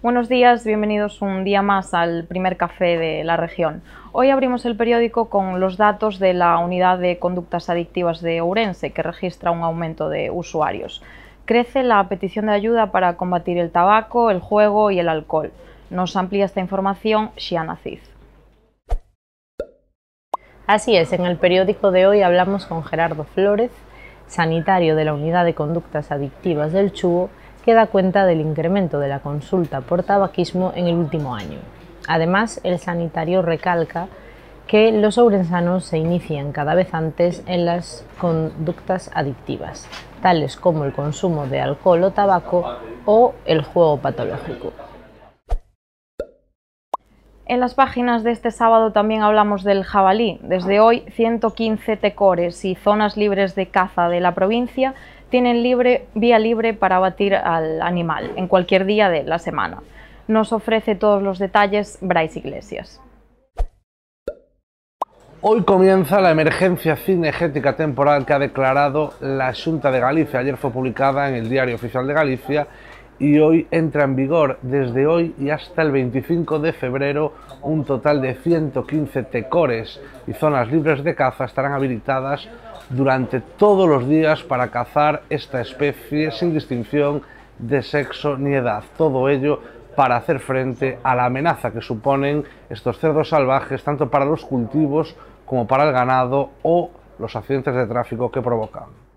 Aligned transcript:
Buenos 0.00 0.28
días, 0.28 0.64
bienvenidos 0.64 1.22
un 1.22 1.44
día 1.44 1.60
más 1.60 1.92
al 1.92 2.24
primer 2.24 2.56
café 2.56 2.96
de 2.96 3.24
la 3.24 3.36
región. 3.36 3.82
Hoy 4.12 4.30
abrimos 4.30 4.64
el 4.64 4.76
periódico 4.76 5.28
con 5.28 5.60
los 5.60 5.76
datos 5.76 6.18
de 6.18 6.34
la 6.34 6.58
Unidad 6.58 6.98
de 6.98 7.18
Conductas 7.18 7.68
Adictivas 7.68 8.20
de 8.20 8.40
Ourense, 8.40 8.90
que 8.90 9.02
registra 9.02 9.50
un 9.50 9.62
aumento 9.62 10.08
de 10.08 10.30
usuarios. 10.30 11.02
Crece 11.44 11.82
la 11.82 12.08
petición 12.08 12.46
de 12.46 12.52
ayuda 12.52 12.92
para 12.92 13.16
combatir 13.16 13.58
el 13.58 13.70
tabaco, 13.70 14.30
el 14.30 14.40
juego 14.40 14.90
y 14.90 14.98
el 14.98 15.08
alcohol. 15.08 15.52
Nos 15.90 16.16
amplía 16.16 16.44
esta 16.44 16.60
información 16.60 17.30
Xiana 17.36 17.76
Cid. 17.76 18.00
Así 20.66 20.96
es, 20.96 21.12
en 21.12 21.26
el 21.26 21.38
periódico 21.38 21.90
de 21.90 22.06
hoy 22.06 22.22
hablamos 22.22 22.66
con 22.66 22.84
Gerardo 22.84 23.24
Flores, 23.24 23.70
sanitario 24.28 24.94
de 24.94 25.04
la 25.04 25.14
Unidad 25.14 25.44
de 25.44 25.54
Conductas 25.54 26.12
Adictivas 26.12 26.72
del 26.72 26.92
Chubo, 26.92 27.30
que 27.64 27.74
da 27.74 27.86
cuenta 27.86 28.24
del 28.24 28.40
incremento 28.40 28.98
de 28.98 29.08
la 29.08 29.20
consulta 29.20 29.80
por 29.80 30.02
tabaquismo 30.02 30.72
en 30.74 30.86
el 30.86 30.94
último 30.94 31.34
año. 31.34 31.58
Además, 32.06 32.60
el 32.64 32.78
sanitario 32.78 33.42
recalca 33.42 34.08
que 34.66 34.92
los 34.92 35.18
ourensanos 35.18 35.84
se 35.84 35.98
inician 35.98 36.52
cada 36.52 36.74
vez 36.74 36.92
antes 36.92 37.42
en 37.46 37.64
las 37.64 38.04
conductas 38.18 39.10
adictivas, 39.14 39.88
tales 40.22 40.56
como 40.56 40.84
el 40.84 40.92
consumo 40.92 41.46
de 41.46 41.60
alcohol 41.60 42.04
o 42.04 42.10
tabaco 42.10 42.76
o 43.06 43.34
el 43.46 43.62
juego 43.62 43.96
patológico. 43.98 44.72
En 47.48 47.60
las 47.60 47.72
páginas 47.72 48.24
de 48.24 48.30
este 48.30 48.50
sábado 48.50 48.92
también 48.92 49.22
hablamos 49.22 49.64
del 49.64 49.82
jabalí. 49.82 50.38
Desde 50.42 50.80
hoy, 50.80 51.04
115 51.16 51.96
tecores 51.96 52.62
y 52.66 52.74
zonas 52.74 53.16
libres 53.16 53.54
de 53.54 53.68
caza 53.68 54.10
de 54.10 54.20
la 54.20 54.34
provincia 54.34 54.92
tienen 55.30 55.62
vía 56.12 56.38
libre 56.38 56.74
para 56.74 56.96
abatir 56.96 57.34
al 57.34 57.80
animal 57.80 58.32
en 58.36 58.48
cualquier 58.48 58.84
día 58.84 59.08
de 59.08 59.22
la 59.22 59.38
semana. 59.38 59.82
Nos 60.26 60.52
ofrece 60.52 60.94
todos 60.94 61.22
los 61.22 61.38
detalles 61.38 61.96
Bryce 62.02 62.40
Iglesias. 62.40 63.00
Hoy 65.40 65.62
comienza 65.62 66.20
la 66.20 66.32
emergencia 66.32 66.96
cinegética 66.96 67.76
temporal 67.76 68.26
que 68.26 68.34
ha 68.34 68.38
declarado 68.38 69.14
la 69.20 69.54
Junta 69.54 69.90
de 69.90 70.00
Galicia. 70.00 70.40
Ayer 70.40 70.58
fue 70.58 70.70
publicada 70.70 71.30
en 71.30 71.36
el 71.36 71.48
Diario 71.48 71.76
Oficial 71.76 72.06
de 72.06 72.12
Galicia 72.12 72.66
y 73.18 73.38
hoy 73.38 73.66
entra 73.70 74.04
en 74.04 74.16
vigor 74.16 74.58
desde 74.62 75.06
hoy 75.06 75.34
y 75.38 75.50
hasta 75.50 75.82
el 75.82 75.90
25 75.90 76.58
de 76.60 76.72
febrero 76.72 77.32
un 77.62 77.84
total 77.84 78.20
de 78.20 78.34
115 78.34 79.24
tecores 79.24 80.00
y 80.26 80.32
zonas 80.32 80.70
libres 80.70 81.02
de 81.02 81.14
caza 81.14 81.44
estarán 81.44 81.72
habilitadas 81.72 82.48
durante 82.90 83.40
todos 83.40 83.88
los 83.88 84.08
días 84.08 84.42
para 84.42 84.68
cazar 84.68 85.22
esta 85.28 85.60
especie 85.60 86.30
sin 86.30 86.54
distinción 86.54 87.22
de 87.58 87.82
sexo 87.82 88.36
ni 88.38 88.54
edad. 88.54 88.84
Todo 88.96 89.28
ello 89.28 89.60
para 89.96 90.16
hacer 90.16 90.38
frente 90.38 90.98
a 91.02 91.16
la 91.16 91.24
amenaza 91.24 91.72
que 91.72 91.80
suponen 91.80 92.44
estos 92.70 92.98
cerdos 92.98 93.30
salvajes 93.30 93.82
tanto 93.82 94.08
para 94.08 94.24
los 94.24 94.44
cultivos 94.44 95.16
como 95.44 95.66
para 95.66 95.84
el 95.84 95.92
ganado 95.92 96.50
o 96.62 96.90
los 97.18 97.34
accidentes 97.34 97.74
de 97.74 97.86
tráfico 97.86 98.30
que 98.30 98.40
provocan. 98.40 99.07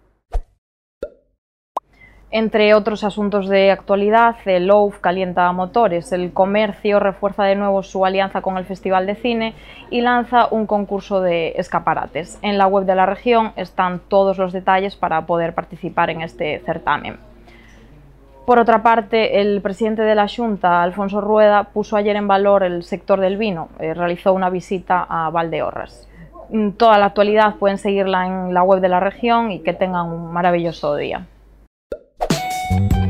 Entre 2.34 2.74
otros 2.74 3.04
asuntos 3.04 3.50
de 3.50 3.72
actualidad, 3.72 4.38
el 4.46 4.68
LOUF 4.68 5.00
calienta 5.00 5.52
motores, 5.52 6.14
el 6.14 6.32
comercio 6.32 6.98
refuerza 7.02 7.44
de 7.44 7.58
nuevo 7.58 7.84
su 7.84 8.06
alianza 8.06 8.42
con 8.42 8.58
el 8.58 8.64
Festival 8.64 9.06
de 9.06 9.16
Cine 9.16 9.54
y 9.90 10.00
lanza 10.00 10.48
un 10.50 10.66
concurso 10.66 11.20
de 11.20 11.50
escaparates. 11.58 12.40
En 12.42 12.58
la 12.58 12.68
web 12.68 12.86
de 12.86 12.96
la 12.96 13.06
región 13.06 13.52
están 13.58 14.00
todos 14.08 14.38
los 14.38 14.54
detalles 14.54 14.96
para 14.96 15.26
poder 15.26 15.54
participar 15.54 16.09
en 16.09 16.22
este 16.22 16.59
certamen. 16.59 17.18
Por 18.46 18.59
otra 18.59 18.82
parte, 18.82 19.42
el 19.42 19.62
presidente 19.62 20.02
de 20.02 20.16
la 20.16 20.30
Junta, 20.30 20.82
Alfonso 20.82 21.20
Rueda, 21.20 21.66
puso 21.66 21.98
ayer 21.98 22.16
en 22.16 22.30
valor 22.30 22.64
el 22.64 22.84
sector 22.84 23.20
del 23.20 23.36
vino, 23.36 23.68
eh, 23.80 23.94
realizó 23.94 24.31
una 24.31 24.50
visita 24.50 25.06
a 25.08 25.30
Valdeorras. 25.31 26.08
Toda 26.78 26.97
la 26.97 27.08
actualidad 27.08 27.56
pueden 27.56 27.78
seguirla 27.78 28.25
en 28.25 28.53
la 28.53 28.64
web 28.64 28.80
de 28.80 28.90
la 28.90 29.02
región 29.02 29.52
y 29.52 29.59
que 29.59 29.74
tengan 29.74 30.08
un 30.08 30.31
maravilloso 30.31 30.96
día. 30.96 31.25
Bye. 32.72 33.00